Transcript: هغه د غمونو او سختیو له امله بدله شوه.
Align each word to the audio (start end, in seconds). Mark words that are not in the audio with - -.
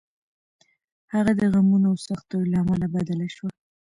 هغه 1.13 1.31
د 1.39 1.41
غمونو 1.53 1.87
او 1.91 1.95
سختیو 2.07 2.49
له 2.51 2.57
امله 2.63 2.87
بدله 2.95 3.27
شوه. 3.35 3.49